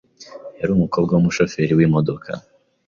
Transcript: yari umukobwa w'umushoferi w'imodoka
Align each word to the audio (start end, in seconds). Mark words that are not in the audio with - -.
yari 0.59 0.71
umukobwa 0.73 1.11
w'umushoferi 1.13 1.73
w'imodoka 1.77 2.29